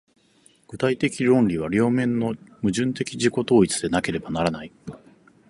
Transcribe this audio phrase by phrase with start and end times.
[0.67, 4.71] 具体的論理は両面の矛盾的自己同一でなければならない。